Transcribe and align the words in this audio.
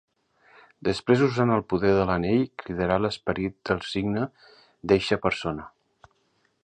Després 0.87 1.19
usant 1.25 1.51
el 1.55 1.61
poder 1.73 1.91
de 1.99 2.07
l'anell 2.11 2.41
cridarà 2.63 2.97
l'esperit 3.03 3.57
del 3.71 3.85
signe 3.91 4.25
d'eixa 4.93 5.21
persona. 5.27 5.69